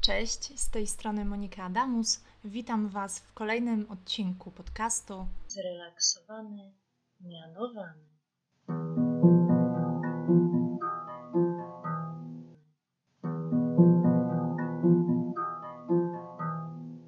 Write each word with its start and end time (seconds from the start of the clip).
Cześć, 0.00 0.60
z 0.60 0.70
tej 0.70 0.86
strony 0.86 1.24
Monika 1.24 1.64
Adamus. 1.64 2.20
Witam 2.44 2.88
Was 2.88 3.18
w 3.18 3.32
kolejnym 3.32 3.86
odcinku 3.90 4.50
podcastu 4.50 5.26
Zrelaksowany, 5.48 6.72
mianowany. 7.20 8.04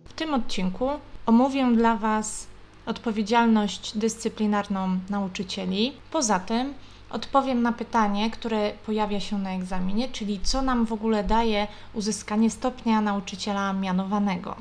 W 0.04 0.12
tym 0.16 0.34
odcinku 0.34 0.88
omówię 1.26 1.72
dla 1.74 1.96
Was 1.96 2.46
odpowiedzialność 2.86 3.98
dyscyplinarną 3.98 4.98
nauczycieli. 5.10 5.92
Poza 6.10 6.40
tym 6.40 6.74
odpowiem 7.10 7.62
na 7.62 7.72
pytanie, 7.72 8.30
które 8.30 8.72
pojawia 8.86 9.20
się 9.20 9.38
na 9.38 9.50
egzaminie, 9.50 10.08
czyli 10.08 10.40
co 10.40 10.62
nam 10.62 10.86
w 10.86 10.92
ogóle 10.92 11.24
daje 11.24 11.68
uzyskanie 11.94 12.50
stopnia 12.50 13.00
nauczyciela 13.00 13.72
mianowanego. 13.72 14.56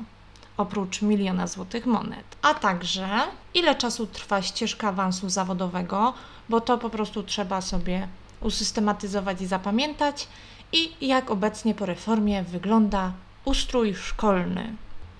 Oprócz 0.56 1.02
miliona 1.02 1.46
złotych 1.46 1.86
monet, 1.86 2.36
a 2.42 2.54
także 2.54 3.08
ile 3.54 3.74
czasu 3.74 4.06
trwa 4.06 4.42
ścieżka 4.42 4.88
awansu 4.88 5.28
zawodowego, 5.28 6.14
bo 6.48 6.60
to 6.60 6.78
po 6.78 6.90
prostu 6.90 7.22
trzeba 7.22 7.60
sobie 7.60 8.08
usystematyzować 8.40 9.40
i 9.40 9.46
zapamiętać, 9.46 10.28
i 10.72 11.06
jak 11.06 11.30
obecnie 11.30 11.74
po 11.74 11.86
reformie 11.86 12.42
wygląda 12.42 13.12
ustrój 13.44 13.94
szkolny. 13.94 14.76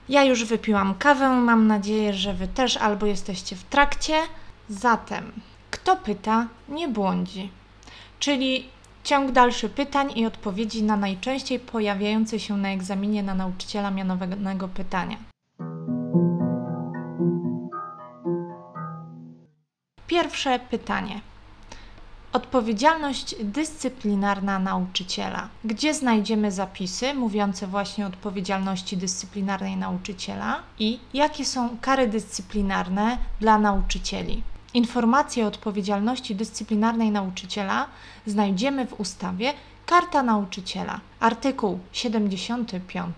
Ja 0.09 0.25
już 0.25 0.45
wypiłam 0.45 0.95
kawę, 0.95 1.29
mam 1.29 1.67
nadzieję, 1.67 2.15
że 2.15 2.35
Wy 2.35 2.49
też 2.49 2.77
albo 2.77 3.07
jesteście 3.07 3.57
w 3.57 3.65
trakcie. 3.65 4.15
Zatem, 4.69 5.33
kto 5.87 5.97
pyta, 5.97 6.47
nie 6.69 6.89
błądzi. 6.89 7.51
Czyli 8.19 8.69
ciąg 9.05 9.33
dalszy 9.33 9.69
pytań 9.69 10.13
i 10.19 10.27
odpowiedzi 10.27 10.83
na 10.83 10.97
najczęściej 10.97 11.61
pojawiające 11.61 12.39
się 12.41 12.57
na 12.57 12.69
egzaminie 12.69 13.23
na 13.23 13.35
nauczyciela 13.35 13.91
mianowanego 13.91 14.69
pytania. 14.69 15.17
Pierwsze 20.07 20.59
pytanie. 20.59 21.21
Odpowiedzialność 22.33 23.35
dyscyplinarna 23.45 24.59
nauczyciela. 24.59 25.49
Gdzie 25.65 25.95
znajdziemy 25.95 26.53
zapisy 26.53 27.15
mówiące 27.15 27.67
właśnie 27.67 28.05
o 28.05 28.09
odpowiedzialności 28.09 28.97
dyscyplinarnej 28.97 29.77
nauczyciela 29.77 30.63
i 30.79 31.01
jakie 31.15 31.45
są 31.45 31.79
kary 31.81 32.07
dyscyplinarne 32.09 33.19
dla 33.41 33.59
nauczycieli? 33.59 34.43
Informacje 34.77 35.45
o 35.45 35.49
odpowiedzialności 35.49 36.35
dyscyplinarnej 36.35 37.11
nauczyciela 37.11 37.87
znajdziemy 38.27 38.87
w 38.87 39.01
ustawie 39.01 39.53
Karta 39.87 40.23
Nauczyciela, 40.23 41.01
artykuł 41.21 41.79
75 41.93 43.17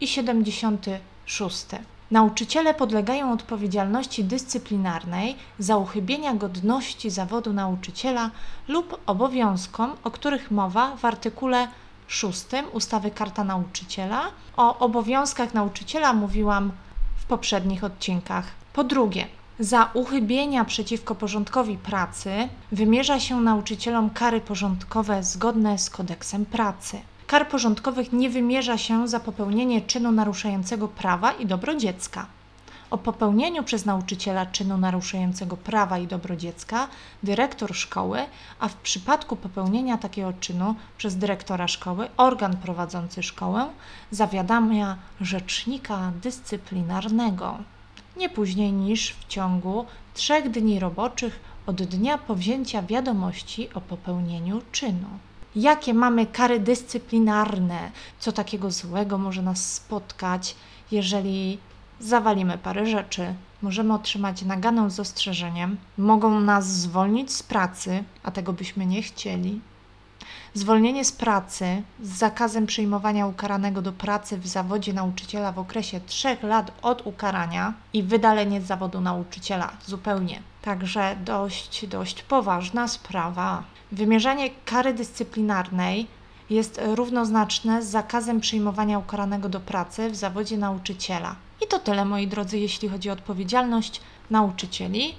i 0.00 0.08
76. 0.08 1.66
Nauczyciele 2.10 2.74
podlegają 2.74 3.32
odpowiedzialności 3.32 4.24
dyscyplinarnej 4.24 5.36
za 5.58 5.76
uchybienia 5.76 6.34
godności 6.34 7.10
zawodu 7.10 7.52
nauczyciela 7.52 8.30
lub 8.68 9.00
obowiązkom, 9.06 9.92
o 10.04 10.10
których 10.10 10.50
mowa 10.50 10.96
w 10.96 11.04
artykule 11.04 11.68
6 12.08 12.44
ustawy 12.72 13.10
Karta 13.10 13.44
Nauczyciela. 13.44 14.22
O 14.56 14.78
obowiązkach 14.78 15.54
nauczyciela 15.54 16.12
mówiłam 16.12 16.72
w 17.16 17.24
poprzednich 17.24 17.84
odcinkach. 17.84 18.46
Po 18.72 18.84
drugie, 18.84 19.26
za 19.58 19.90
uchybienia 19.94 20.64
przeciwko 20.64 21.14
porządkowi 21.14 21.78
pracy 21.78 22.48
wymierza 22.72 23.20
się 23.20 23.40
nauczycielom 23.40 24.10
kary 24.10 24.40
porządkowe 24.40 25.22
zgodne 25.22 25.78
z 25.78 25.90
kodeksem 25.90 26.46
pracy. 26.46 27.00
Kar 27.26 27.48
porządkowych 27.48 28.12
nie 28.12 28.30
wymierza 28.30 28.78
się 28.78 29.08
za 29.08 29.20
popełnienie 29.20 29.80
czynu 29.80 30.12
naruszającego 30.12 30.88
prawa 30.88 31.32
i 31.32 31.46
dobro 31.46 31.74
dziecka. 31.74 32.26
O 32.90 32.98
popełnieniu 32.98 33.62
przez 33.62 33.84
nauczyciela 33.84 34.46
czynu 34.46 34.78
naruszającego 34.78 35.56
prawa 35.56 35.98
i 35.98 36.06
dobro 36.06 36.36
dziecka 36.36 36.88
dyrektor 37.22 37.74
szkoły, 37.74 38.18
a 38.58 38.68
w 38.68 38.74
przypadku 38.74 39.36
popełnienia 39.36 39.98
takiego 39.98 40.32
czynu 40.40 40.74
przez 40.98 41.16
dyrektora 41.16 41.68
szkoły 41.68 42.08
organ 42.16 42.56
prowadzący 42.56 43.22
szkołę 43.22 43.66
zawiadamia 44.10 44.96
rzecznika 45.20 46.12
dyscyplinarnego 46.22 47.58
nie 48.16 48.28
później 48.28 48.72
niż 48.72 49.10
w 49.12 49.26
ciągu 49.26 49.86
trzech 50.14 50.50
dni 50.50 50.80
roboczych 50.80 51.40
od 51.66 51.82
dnia 51.82 52.18
powzięcia 52.18 52.82
wiadomości 52.82 53.68
o 53.74 53.80
popełnieniu 53.80 54.62
czynu. 54.72 55.08
Jakie 55.56 55.94
mamy 55.94 56.26
kary 56.26 56.60
dyscyplinarne? 56.60 57.90
Co 58.18 58.32
takiego 58.32 58.70
złego 58.70 59.18
może 59.18 59.42
nas 59.42 59.74
spotkać, 59.74 60.56
jeżeli 60.90 61.58
zawalimy 62.00 62.58
parę 62.58 62.86
rzeczy? 62.86 63.34
Możemy 63.62 63.94
otrzymać 63.94 64.42
naganą 64.42 64.90
z 64.90 65.00
ostrzeżeniem, 65.00 65.76
mogą 65.98 66.40
nas 66.40 66.66
zwolnić 66.66 67.32
z 67.32 67.42
pracy, 67.42 68.04
a 68.22 68.30
tego 68.30 68.52
byśmy 68.52 68.86
nie 68.86 69.02
chcieli. 69.02 69.60
Zwolnienie 70.54 71.04
z 71.04 71.12
pracy 71.12 71.82
z 72.00 72.08
zakazem 72.08 72.66
przyjmowania 72.66 73.26
ukaranego 73.26 73.82
do 73.82 73.92
pracy 73.92 74.38
w 74.38 74.46
zawodzie 74.46 74.92
nauczyciela 74.92 75.52
w 75.52 75.58
okresie 75.58 76.00
3 76.06 76.36
lat 76.42 76.72
od 76.82 77.06
ukarania 77.06 77.74
i 77.92 78.02
wydalenie 78.02 78.60
z 78.60 78.66
zawodu 78.66 79.00
nauczyciela 79.00 79.70
zupełnie. 79.86 80.42
Także 80.62 81.16
dość, 81.24 81.86
dość 81.86 82.22
poważna 82.22 82.88
sprawa. 82.88 83.64
Wymierzanie 83.92 84.50
kary 84.64 84.94
dyscyplinarnej 84.94 86.06
jest 86.50 86.80
równoznaczne 86.84 87.82
z 87.82 87.86
zakazem 87.86 88.40
przyjmowania 88.40 88.98
ukaranego 88.98 89.48
do 89.48 89.60
pracy 89.60 90.10
w 90.10 90.16
zawodzie 90.16 90.58
nauczyciela. 90.58 91.36
I 91.64 91.66
to 91.66 91.78
tyle, 91.78 92.04
moi 92.04 92.26
drodzy, 92.26 92.58
jeśli 92.58 92.88
chodzi 92.88 93.10
o 93.10 93.12
odpowiedzialność 93.12 94.00
nauczycieli. 94.30 95.14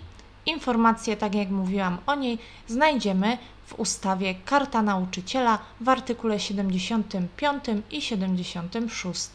Informacje, 0.46 1.18
tak 1.18 1.36
jak 1.36 1.50
mówiłam 1.50 1.98
o 2.06 2.16
niej, 2.16 2.40
znajdziemy 2.68 3.38
w 3.66 3.80
ustawie 3.80 4.36
Karta 4.46 4.82
Nauczyciela 4.82 5.60
w 5.82 5.90
artykule 5.90 6.40
75 6.40 7.64
i 7.92 8.02
76. 8.02 9.30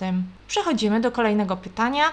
Przechodzimy 0.49 1.01
do 1.01 1.13
kolejnego 1.13 1.57
pytania. 1.57 2.05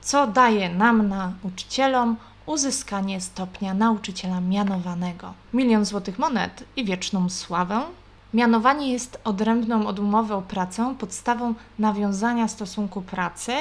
Co 0.00 0.26
daje 0.26 0.68
nam, 0.68 1.08
nauczycielom, 1.08 2.16
uzyskanie 2.46 3.20
stopnia 3.20 3.74
nauczyciela 3.74 4.40
mianowanego? 4.40 5.34
Milion 5.52 5.84
złotych 5.84 6.18
monet 6.18 6.64
i 6.76 6.84
wieczną 6.84 7.28
sławę? 7.28 7.82
Mianowanie 8.34 8.92
jest 8.92 9.20
odrębną 9.24 9.86
od 9.86 9.98
umowy 9.98 10.34
o 10.34 10.42
pracę 10.42 10.94
podstawą 10.98 11.54
nawiązania 11.78 12.48
stosunku 12.48 13.02
pracy 13.02 13.52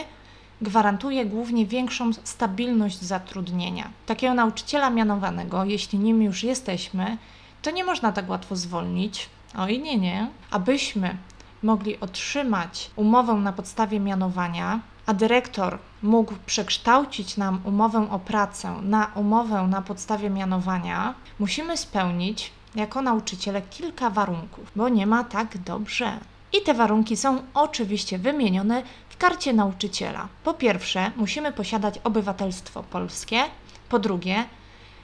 gwarantuje 0.62 1.26
głównie 1.26 1.66
większą 1.66 2.14
stabilność 2.24 3.02
zatrudnienia. 3.02 3.90
Takiego 4.06 4.34
nauczyciela 4.34 4.90
mianowanego, 4.90 5.66
jeśli 5.66 6.00
nim 6.00 6.22
już 6.22 6.44
jesteśmy, 6.44 7.18
to 7.62 7.72
nie 7.72 7.84
można 7.84 8.12
tak 8.12 8.30
łatwo 8.30 8.56
zwolnić. 8.56 9.30
Oj, 9.58 9.80
nie, 9.80 9.98
nie. 9.98 10.30
Abyśmy 10.52 11.18
mogli 11.64 12.00
otrzymać 12.00 12.92
umowę 12.96 13.34
na 13.34 13.54
podstawie 13.54 14.00
mianowania, 14.00 14.80
a 15.06 15.14
dyrektor 15.14 15.80
mógł 16.04 16.34
przekształcić 16.46 17.38
nam 17.38 17.62
umowę 17.64 18.08
o 18.12 18.20
pracę 18.20 18.76
na 18.82 19.12
umowę 19.16 19.68
na 19.70 19.82
podstawie 19.82 20.30
mianowania, 20.30 21.14
musimy 21.40 21.78
spełnić 21.78 22.52
jako 22.76 23.02
nauczyciele 23.02 23.62
kilka 23.62 24.10
warunków, 24.10 24.72
bo 24.76 24.90
nie 24.90 25.08
ma 25.08 25.24
tak 25.24 25.58
dobrze. 25.58 26.20
I 26.54 26.62
te 26.62 26.74
warunki 26.74 27.18
są 27.18 27.42
oczywiście 27.54 28.18
wymienione 28.18 28.84
w 29.16 29.18
karcie 29.18 29.54
nauczyciela. 29.54 30.28
Po 30.44 30.54
pierwsze, 30.54 31.12
musimy 31.16 31.52
posiadać 31.52 32.00
obywatelstwo 32.04 32.84
polskie. 32.84 33.44
Po 33.90 34.00
drugie, 34.00 34.46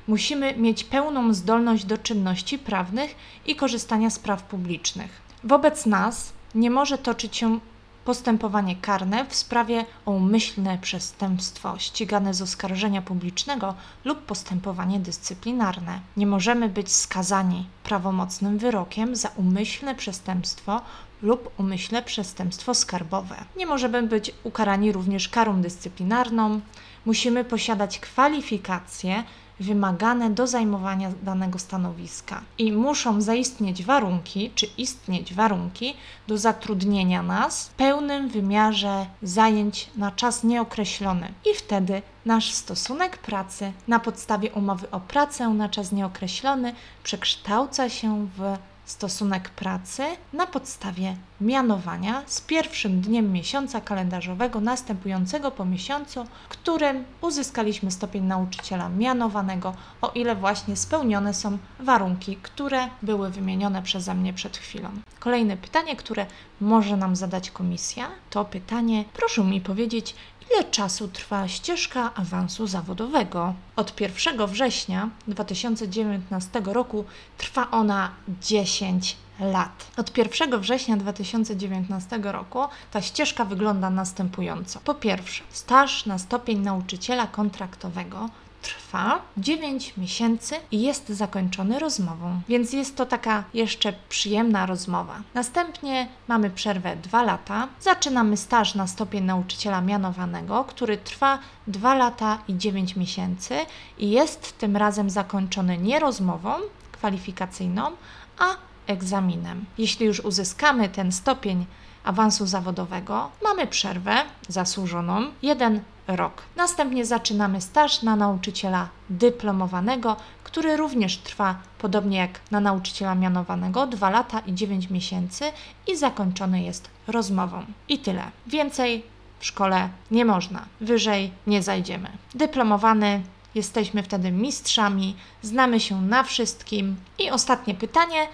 musimy 0.07 0.57
mieć 0.57 0.83
pełną 0.83 1.33
zdolność 1.33 1.85
do 1.85 1.97
czynności 1.97 2.59
prawnych 2.59 3.15
i 3.45 3.55
korzystania 3.55 4.09
z 4.09 4.19
praw 4.19 4.43
publicznych. 4.43 5.21
Wobec 5.43 5.85
nas 5.85 6.33
nie 6.55 6.69
może 6.69 6.97
toczyć 6.97 7.37
się 7.37 7.59
postępowanie 8.05 8.75
karne 8.75 9.25
w 9.25 9.35
sprawie 9.35 9.85
o 10.05 10.11
umyślne 10.11 10.77
przestępstwo 10.77 11.79
ścigane 11.79 12.33
z 12.33 12.41
oskarżenia 12.41 13.01
publicznego 13.01 13.75
lub 14.05 14.25
postępowanie 14.25 14.99
dyscyplinarne. 14.99 15.99
Nie 16.17 16.27
możemy 16.27 16.69
być 16.69 16.91
skazani 16.91 17.67
prawomocnym 17.83 18.57
wyrokiem 18.57 19.15
za 19.15 19.29
umyślne 19.35 19.95
przestępstwo 19.95 20.81
lub 21.21 21.59
umyślne 21.59 22.03
przestępstwo 22.03 22.73
skarbowe. 22.73 23.35
Nie 23.57 23.65
możemy 23.65 24.03
być 24.03 24.33
ukarani 24.43 24.91
również 24.91 25.29
karą 25.29 25.61
dyscyplinarną. 25.61 26.61
Musimy 27.05 27.43
posiadać 27.43 27.99
kwalifikacje 27.99 29.23
wymagane 29.61 30.29
do 30.29 30.47
zajmowania 30.47 31.11
danego 31.23 31.59
stanowiska 31.59 32.41
i 32.57 32.71
muszą 32.71 33.21
zaistnieć 33.21 33.83
warunki, 33.83 34.51
czy 34.55 34.65
istnieć 34.77 35.33
warunki 35.33 35.93
do 36.27 36.37
zatrudnienia 36.37 37.23
nas 37.23 37.67
w 37.67 37.73
pełnym 37.73 38.29
wymiarze 38.29 39.05
zajęć 39.23 39.89
na 39.95 40.11
czas 40.11 40.43
nieokreślony. 40.43 41.33
I 41.51 41.55
wtedy 41.55 42.01
nasz 42.25 42.51
stosunek 42.51 43.17
pracy 43.17 43.71
na 43.87 43.99
podstawie 43.99 44.51
umowy 44.51 44.91
o 44.91 44.99
pracę 44.99 45.49
na 45.49 45.69
czas 45.69 45.91
nieokreślony 45.91 46.73
przekształca 47.03 47.89
się 47.89 48.27
w 48.37 48.57
stosunek 48.85 49.49
pracy 49.49 50.03
na 50.33 50.47
podstawie 50.47 51.15
mianowania 51.41 52.23
z 52.25 52.41
pierwszym 52.41 53.01
dniem 53.01 53.31
miesiąca 53.31 53.81
kalendarzowego 53.81 54.61
następującego 54.61 55.51
po 55.51 55.65
miesiącu, 55.65 56.25
którym 56.49 57.03
uzyskaliśmy 57.21 57.91
stopień 57.91 58.23
nauczyciela 58.23 58.89
mianowanego, 58.89 59.73
o 60.01 60.09
ile 60.09 60.35
właśnie 60.35 60.75
spełnione 60.75 61.33
są 61.33 61.57
warunki, 61.79 62.35
które 62.35 62.87
były 63.01 63.29
wymienione 63.29 63.81
przeze 63.81 64.15
mnie 64.15 64.33
przed 64.33 64.57
chwilą. 64.57 64.89
Kolejne 65.19 65.57
pytanie, 65.57 65.95
które 65.95 66.25
może 66.61 66.97
nam 66.97 67.15
zadać 67.15 67.51
komisja, 67.51 68.07
to 68.29 68.45
pytanie: 68.45 69.05
proszę 69.13 69.43
mi 69.43 69.61
powiedzieć, 69.61 70.15
ile 70.53 70.63
czasu 70.63 71.07
trwa 71.07 71.47
ścieżka 71.47 72.13
awansu 72.15 72.67
zawodowego. 72.67 73.53
Od 73.75 74.01
1 74.01 74.47
września 74.47 75.09
2019 75.27 76.61
roku 76.65 77.05
trwa 77.37 77.71
ona 77.71 78.11
10 78.41 79.17
lat. 79.39 79.87
Od 79.97 80.17
1 80.17 80.59
września 80.59 80.97
2019 80.97 82.19
roku 82.23 82.59
ta 82.91 83.01
ścieżka 83.01 83.45
wygląda 83.45 83.89
następująco. 83.89 84.79
Po 84.79 84.93
pierwsze, 84.93 85.43
staż 85.51 86.05
na 86.05 86.17
stopień 86.17 86.59
nauczyciela 86.59 87.27
kontraktowego 87.27 88.29
trwa 88.61 89.21
9 89.37 89.97
miesięcy 89.97 90.55
i 90.71 90.81
jest 90.81 91.09
zakończony 91.09 91.79
rozmową, 91.79 92.41
więc 92.49 92.73
jest 92.73 92.95
to 92.95 93.05
taka 93.05 93.43
jeszcze 93.53 93.93
przyjemna 94.09 94.65
rozmowa. 94.65 95.21
Następnie 95.33 96.07
mamy 96.27 96.49
przerwę 96.49 96.95
2 96.95 97.23
lata. 97.23 97.67
Zaczynamy 97.79 98.37
staż 98.37 98.75
na 98.75 98.87
stopień 98.87 99.23
nauczyciela 99.23 99.81
mianowanego, 99.81 100.63
który 100.63 100.97
trwa 100.97 101.39
2 101.67 101.95
lata 101.95 102.37
i 102.47 102.57
9 102.57 102.95
miesięcy 102.95 103.55
i 103.97 104.09
jest 104.09 104.57
tym 104.57 104.77
razem 104.77 105.09
zakończony 105.09 105.77
nie 105.77 105.99
rozmową 105.99 106.49
kwalifikacyjną, 106.91 107.91
a 108.37 108.45
egzaminem. 108.87 109.65
Jeśli 109.77 110.05
już 110.05 110.19
uzyskamy 110.19 110.89
ten 110.89 111.11
stopień 111.11 111.65
awansu 112.03 112.47
zawodowego, 112.47 113.29
mamy 113.43 113.67
przerwę 113.67 114.15
zasłużoną, 114.47 115.31
jeden 115.41 115.81
rok. 116.07 116.41
Następnie 116.55 117.05
zaczynamy 117.05 117.61
staż 117.61 118.03
na 118.03 118.15
nauczyciela 118.15 118.89
dyplomowanego, 119.09 120.15
który 120.43 120.77
również 120.77 121.17
trwa 121.17 121.55
podobnie 121.77 122.17
jak 122.17 122.39
na 122.51 122.59
nauczyciela 122.59 123.15
mianowanego 123.15 123.87
2 123.87 124.09
lata 124.09 124.39
i 124.39 124.53
9 124.53 124.89
miesięcy 124.89 125.45
i 125.87 125.97
zakończony 125.97 126.63
jest 126.63 126.89
rozmową. 127.07 127.65
I 127.89 127.99
tyle. 127.99 128.23
Więcej 128.47 129.03
w 129.39 129.45
szkole 129.45 129.89
nie 130.11 130.25
można. 130.25 130.65
Wyżej 130.81 131.31
nie 131.47 131.63
zajdziemy. 131.63 132.09
Dyplomowany 132.35 133.21
jesteśmy 133.55 134.03
wtedy 134.03 134.31
mistrzami, 134.31 135.15
znamy 135.41 135.79
się 135.79 136.01
na 136.01 136.23
wszystkim. 136.23 136.95
I 137.19 137.31
ostatnie 137.31 137.75
pytanie: 137.75 138.27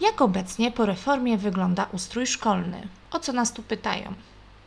jak 0.00 0.20
obecnie 0.20 0.70
po 0.70 0.86
reformie 0.86 1.38
wygląda 1.38 1.86
ustrój 1.92 2.26
szkolny? 2.26 2.88
O 3.10 3.18
co 3.18 3.32
nas 3.32 3.52
tu 3.52 3.62
pytają? 3.62 4.14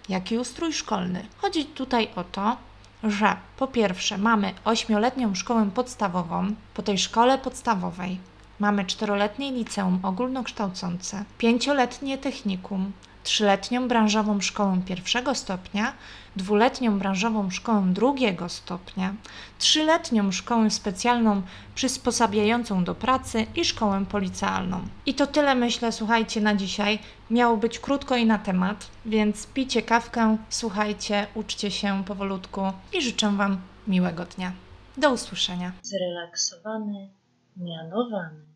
Jaki 0.10 0.38
ustrój 0.38 0.74
szkolny? 0.74 1.26
Chodzi 1.38 1.66
tutaj 1.66 2.08
o 2.16 2.24
to, 2.24 2.58
że 3.04 3.36
po 3.58 3.68
pierwsze 3.68 4.18
mamy 4.18 4.54
ośmioletnią 4.66 5.36
szkołę 5.36 5.70
podstawową. 5.76 6.56
Po 6.74 6.82
tej 6.82 6.98
szkole 6.98 7.38
podstawowej 7.38 8.20
mamy 8.60 8.86
czteroletnie 8.86 9.52
liceum 9.52 10.00
ogólnokształcące, 10.04 11.24
pięcioletnie 11.38 12.18
technikum, 12.18 12.92
trzyletnią 13.24 13.88
branżową 13.88 14.42
szkołę 14.42 14.82
pierwszego 14.86 15.36
stopnia, 15.36 15.94
dwuletnią 16.36 17.00
branżową 17.00 17.52
szkołę 17.52 17.84
drugiego 17.94 18.50
stopnia, 18.50 19.14
trzyletnią 19.58 20.32
szkołę 20.32 20.70
specjalną 20.70 21.42
przysposabiającą 21.76 22.84
do 22.84 22.96
pracy 22.96 23.46
i 23.56 23.66
szkołę 23.66 24.06
policealną. 24.06 24.82
I 25.06 25.14
to 25.14 25.28
tyle 25.28 25.56
myślę, 25.56 25.92
słuchajcie, 25.92 26.42
na 26.42 26.56
dzisiaj. 26.56 27.00
Miało 27.32 27.58
być 27.58 27.80
krótko 27.80 28.16
i 28.16 28.26
na 28.26 28.38
temat, 28.38 28.88
więc 29.06 29.48
pijcie 29.48 29.82
kawkę, 29.82 30.38
słuchajcie, 30.50 31.28
uczcie 31.36 31.72
się 31.72 32.04
powolutku 32.04 32.62
i 32.94 33.02
życzę 33.02 33.38
Wam 33.38 33.62
miłego 33.88 34.26
dnia. 34.26 34.52
Do 34.98 35.14
usłyszenia. 35.14 35.72
Zrelaksowany, 35.82 37.10
mianowany. 37.58 38.50